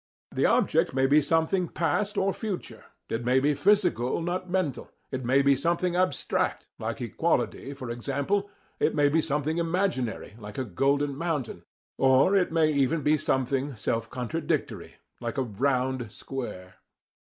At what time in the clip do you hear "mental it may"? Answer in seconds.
4.49-5.43